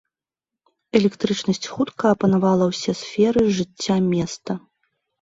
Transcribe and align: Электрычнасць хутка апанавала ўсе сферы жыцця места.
Электрычнасць 0.99 1.69
хутка 1.75 2.03
апанавала 2.15 2.71
ўсе 2.73 2.99
сферы 3.05 3.41
жыцця 3.63 4.03
места. 4.13 4.53